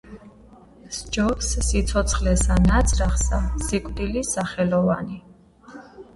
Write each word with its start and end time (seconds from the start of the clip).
სჯობს 0.99 1.49
სიცოცხლესა 1.67 2.57
ნაძრახსა 2.65 3.43
სიკვდილი 3.67 4.27
სახელოვანი 4.33 5.23